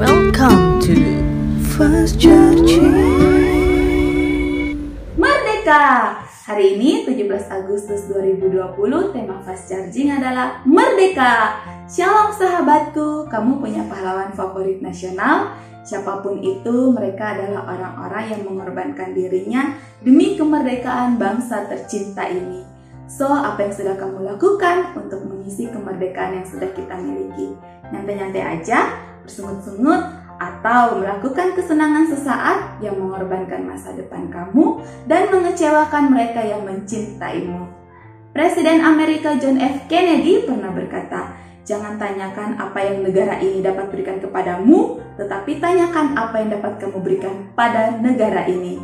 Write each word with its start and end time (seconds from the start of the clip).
Welcome 0.00 0.80
to 0.88 0.96
Fast 1.76 2.16
Charging. 2.16 2.88
Merdeka! 5.12 6.16
Hari 6.24 6.80
ini 6.80 7.04
17 7.04 7.28
Agustus 7.52 8.08
2020 8.08 8.80
tema 9.12 9.44
Fast 9.44 9.68
Charging 9.68 10.08
adalah 10.16 10.64
Merdeka! 10.64 11.60
Shalom 11.84 12.32
sahabatku, 12.32 13.28
kamu 13.28 13.60
punya 13.60 13.84
pahlawan 13.92 14.32
favorit 14.32 14.80
nasional? 14.80 15.52
Siapa 15.84 16.24
pun 16.24 16.40
itu, 16.40 16.88
mereka 16.96 17.36
adalah 17.36 17.68
orang-orang 17.68 18.24
yang 18.32 18.42
mengorbankan 18.48 19.12
dirinya 19.12 19.76
demi 20.00 20.32
kemerdekaan 20.32 21.20
bangsa 21.20 21.68
tercinta 21.68 22.24
ini. 22.24 22.64
So, 23.04 23.28
apa 23.28 23.68
yang 23.68 23.74
sudah 23.76 24.00
kamu 24.00 24.32
lakukan 24.32 24.96
untuk 24.96 25.28
mengisi 25.28 25.68
kemerdekaan 25.68 26.40
yang 26.40 26.46
sudah 26.48 26.72
kita 26.72 26.96
miliki? 26.96 27.52
Nyantai-nyantai 27.92 28.42
aja, 28.62 29.09
bersungut-sungut, 29.24 30.20
atau 30.40 30.96
melakukan 30.96 31.52
kesenangan 31.52 32.08
sesaat 32.08 32.80
yang 32.80 32.96
mengorbankan 32.96 33.60
masa 33.60 33.92
depan 33.92 34.32
kamu 34.32 34.80
dan 35.04 35.28
mengecewakan 35.28 36.08
mereka 36.08 36.40
yang 36.40 36.64
mencintaimu. 36.64 37.68
Presiden 38.32 38.80
Amerika 38.80 39.36
John 39.36 39.60
F. 39.60 39.84
Kennedy 39.84 40.48
pernah 40.48 40.72
berkata, 40.72 41.36
"Jangan 41.68 42.00
tanyakan 42.00 42.56
apa 42.56 42.78
yang 42.80 43.04
negara 43.04 43.36
ini 43.36 43.60
dapat 43.60 43.92
berikan 43.92 44.16
kepadamu, 44.16 45.04
tetapi 45.20 45.60
tanyakan 45.60 46.16
apa 46.16 46.40
yang 46.40 46.56
dapat 46.56 46.72
kamu 46.80 46.98
berikan 47.04 47.52
pada 47.52 48.00
negara 48.00 48.48
ini." 48.48 48.80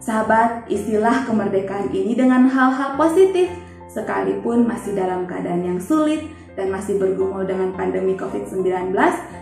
Sahabat, 0.00 0.64
istilah 0.72 1.28
kemerdekaan 1.28 1.92
ini 1.92 2.16
dengan 2.16 2.48
hal-hal 2.48 2.96
positif, 2.96 3.52
sekalipun 3.90 4.64
masih 4.64 4.94
dalam 4.94 5.26
keadaan 5.26 5.66
yang 5.66 5.80
sulit 5.82 6.24
dan 6.54 6.70
masih 6.70 6.98
bergumul 6.98 7.42
dengan 7.46 7.74
pandemi 7.74 8.14
COVID-19, 8.14 8.94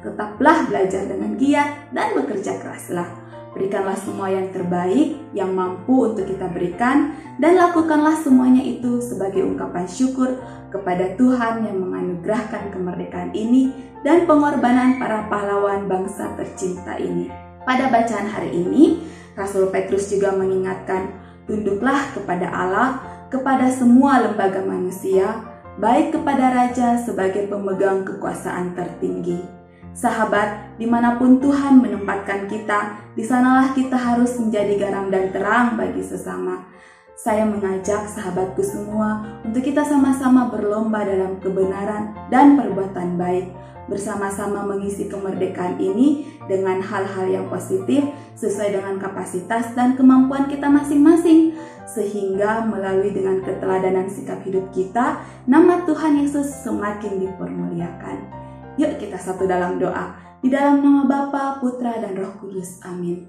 tetaplah 0.00 0.64
belajar 0.68 1.04
dengan 1.04 1.36
giat 1.36 1.92
dan 1.92 2.16
bekerja 2.16 2.60
keraslah. 2.60 3.08
Berikanlah 3.50 3.98
semua 3.98 4.30
yang 4.30 4.46
terbaik 4.54 5.18
yang 5.34 5.50
mampu 5.50 6.14
untuk 6.14 6.22
kita 6.22 6.46
berikan 6.54 7.18
dan 7.42 7.58
lakukanlah 7.58 8.14
semuanya 8.14 8.62
itu 8.62 9.02
sebagai 9.02 9.42
ungkapan 9.42 9.90
syukur 9.90 10.38
kepada 10.70 11.18
Tuhan 11.18 11.66
yang 11.66 11.82
menganugerahkan 11.82 12.70
kemerdekaan 12.70 13.34
ini 13.34 13.74
dan 14.06 14.24
pengorbanan 14.24 15.02
para 15.02 15.26
pahlawan 15.26 15.90
bangsa 15.90 16.30
tercinta 16.38 16.94
ini. 16.94 17.26
Pada 17.66 17.90
bacaan 17.90 18.30
hari 18.30 18.54
ini, 18.54 19.02
Rasul 19.34 19.68
Petrus 19.74 20.08
juga 20.08 20.30
mengingatkan, 20.32 21.10
tunduklah 21.44 22.06
kepada 22.14 22.48
Allah, 22.48 23.02
kepada 23.30 23.70
semua 23.70 24.18
lembaga 24.18 24.60
manusia, 24.66 25.38
baik 25.78 26.18
kepada 26.18 26.50
raja 26.50 26.98
sebagai 26.98 27.46
pemegang 27.46 28.02
kekuasaan 28.02 28.74
tertinggi. 28.74 29.38
Sahabat, 29.94 30.78
di 30.78 30.86
mana 30.86 31.14
pun 31.18 31.38
Tuhan 31.38 31.78
menempatkan 31.78 32.50
kita, 32.50 33.10
di 33.14 33.22
sanalah 33.22 33.70
kita 33.74 33.94
harus 33.94 34.34
menjadi 34.38 34.74
garam 34.78 35.10
dan 35.14 35.30
terang 35.30 35.78
bagi 35.78 36.02
sesama. 36.02 36.66
Saya 37.14 37.44
mengajak 37.44 38.08
sahabatku 38.08 38.64
semua 38.64 39.40
untuk 39.44 39.60
kita 39.60 39.84
sama-sama 39.84 40.48
berlomba 40.48 41.04
dalam 41.04 41.36
kebenaran 41.38 42.16
dan 42.32 42.56
perbuatan 42.56 43.18
baik, 43.20 43.52
bersama-sama 43.90 44.62
mengisi 44.62 45.10
kemerdekaan 45.10 45.76
ini 45.82 46.38
dengan 46.46 46.78
hal-hal 46.78 47.26
yang 47.26 47.46
positif 47.50 48.06
sesuai 48.38 48.78
dengan 48.78 48.96
kapasitas 49.02 49.74
dan 49.74 49.98
kemampuan 49.98 50.46
kita 50.46 50.70
masing-masing, 50.70 51.49
sehingga 51.90 52.62
melalui 52.66 53.10
dengan 53.10 53.42
keteladanan 53.42 54.06
sikap 54.06 54.40
hidup 54.46 54.70
kita, 54.70 55.20
nama 55.50 55.82
Tuhan 55.82 56.22
Yesus 56.22 56.46
semakin 56.62 57.18
dipermuliakan. 57.18 58.18
Yuk 58.78 59.02
kita 59.02 59.18
satu 59.18 59.44
dalam 59.50 59.82
doa, 59.82 60.14
di 60.40 60.48
dalam 60.48 60.80
nama 60.80 61.04
Bapa, 61.04 61.58
Putra, 61.58 61.98
dan 61.98 62.16
Roh 62.16 62.32
Kudus. 62.38 62.80
Amin. 62.86 63.28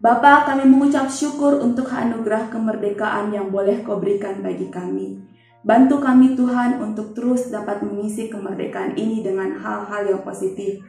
Bapa, 0.00 0.48
kami 0.48 0.64
mengucap 0.64 1.12
syukur 1.12 1.60
untuk 1.60 1.92
anugerah 1.92 2.48
kemerdekaan 2.48 3.36
yang 3.36 3.52
boleh 3.52 3.84
kau 3.84 4.00
berikan 4.00 4.40
bagi 4.40 4.72
kami. 4.72 5.20
Bantu 5.60 6.00
kami 6.00 6.40
Tuhan 6.40 6.80
untuk 6.80 7.12
terus 7.12 7.52
dapat 7.52 7.84
mengisi 7.84 8.32
kemerdekaan 8.32 8.96
ini 8.96 9.20
dengan 9.20 9.60
hal-hal 9.60 10.08
yang 10.08 10.24
positif, 10.24 10.80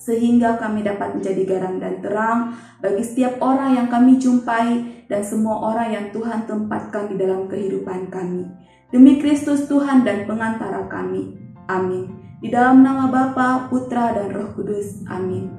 sehingga 0.00 0.56
kami 0.56 0.80
dapat 0.80 1.20
menjadi 1.20 1.44
garam 1.44 1.76
dan 1.76 2.00
terang 2.00 2.56
bagi 2.80 3.04
setiap 3.04 3.36
orang 3.44 3.76
yang 3.76 3.88
kami 3.92 4.16
jumpai 4.16 4.68
dan 5.12 5.20
semua 5.20 5.60
orang 5.60 5.92
yang 5.92 6.06
Tuhan 6.08 6.48
tempatkan 6.48 7.12
di 7.12 7.20
dalam 7.20 7.44
kehidupan 7.52 8.08
kami. 8.08 8.48
Demi 8.88 9.20
Kristus 9.20 9.68
Tuhan 9.68 10.02
dan 10.02 10.24
pengantara 10.24 10.88
kami. 10.88 11.36
Amin. 11.68 12.16
Di 12.40 12.48
dalam 12.48 12.80
nama 12.80 13.12
Bapa, 13.12 13.68
Putra, 13.68 14.16
dan 14.16 14.32
Roh 14.32 14.56
Kudus. 14.56 15.04
Amin. 15.06 15.52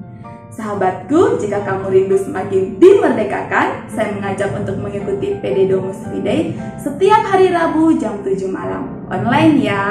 Sahabatku, 0.52 1.40
jika 1.40 1.64
kamu 1.64 1.88
rindu 1.88 2.18
semakin 2.20 2.76
dimerdekakan, 2.76 3.88
saya 3.88 4.12
mengajak 4.12 4.52
untuk 4.52 4.76
mengikuti 4.84 5.32
PD 5.40 5.64
Domus 5.70 5.96
Fidei 6.12 6.52
setiap 6.76 7.24
hari 7.24 7.48
Rabu 7.48 7.96
jam 7.96 8.20
7 8.20 8.52
malam. 8.52 9.08
Online 9.08 9.54
ya. 9.64 9.84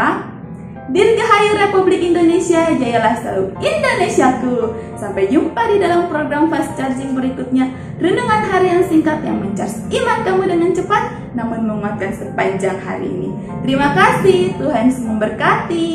Dirgahayu 0.91 1.55
Republik 1.55 2.03
Indonesia, 2.03 2.67
jayalah 2.75 3.15
selalu 3.23 3.55
Indonesiaku. 3.63 4.75
Sampai 4.99 5.31
jumpa 5.31 5.71
di 5.71 5.79
dalam 5.79 6.11
program 6.11 6.51
Fast 6.51 6.75
Charging 6.75 7.15
berikutnya. 7.15 7.71
Renungan 7.95 8.43
hari 8.51 8.75
yang 8.75 8.83
singkat 8.83 9.23
yang 9.23 9.39
mencas 9.39 9.87
iman 9.87 10.19
kamu 10.27 10.43
dengan 10.51 10.71
cepat, 10.75 11.31
namun 11.31 11.63
menguatkan 11.63 12.11
sepanjang 12.11 12.75
hari 12.83 13.07
ini. 13.07 13.31
Terima 13.63 13.95
kasih, 13.95 14.51
Tuhan 14.59 14.91
memberkati. 14.91 15.91